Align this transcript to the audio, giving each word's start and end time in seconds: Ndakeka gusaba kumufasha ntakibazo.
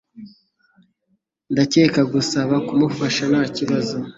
Ndakeka 1.51 2.01
gusaba 2.13 2.55
kumufasha 2.67 3.23
ntakibazo. 3.31 3.95